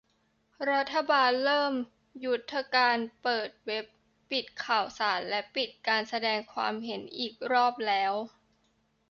[0.71, 1.73] รัฐบาลเริ่ม
[2.25, 3.85] ยุทธการปิดเว็บ
[4.29, 8.13] ปิดข่าวสารและปิดการแสดงความเห็นอีกรอบแล้ว